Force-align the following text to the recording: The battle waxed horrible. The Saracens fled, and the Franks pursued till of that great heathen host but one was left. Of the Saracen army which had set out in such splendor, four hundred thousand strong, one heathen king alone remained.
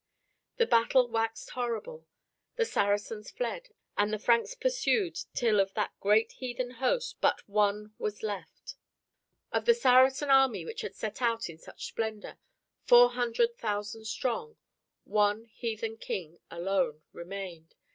The 0.57 0.65
battle 0.65 1.07
waxed 1.09 1.51
horrible. 1.51 2.07
The 2.55 2.65
Saracens 2.65 3.29
fled, 3.29 3.69
and 3.95 4.11
the 4.11 4.17
Franks 4.17 4.55
pursued 4.55 5.15
till 5.35 5.59
of 5.59 5.75
that 5.75 5.93
great 5.99 6.31
heathen 6.31 6.71
host 6.71 7.17
but 7.21 7.47
one 7.47 7.93
was 7.99 8.23
left. 8.23 8.73
Of 9.51 9.65
the 9.65 9.75
Saracen 9.75 10.31
army 10.31 10.65
which 10.65 10.81
had 10.81 10.95
set 10.95 11.21
out 11.21 11.51
in 11.51 11.59
such 11.59 11.85
splendor, 11.85 12.39
four 12.83 13.11
hundred 13.11 13.59
thousand 13.59 14.05
strong, 14.05 14.57
one 15.03 15.45
heathen 15.45 15.97
king 15.97 16.39
alone 16.49 17.03
remained. 17.13 17.75